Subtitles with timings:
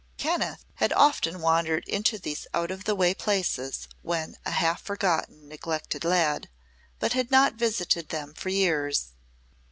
[0.17, 5.47] Kenneth had often wandered into these out of the way places when a half forgotten,
[5.47, 6.49] neglected lad,
[6.97, 9.11] but had not visited them for years.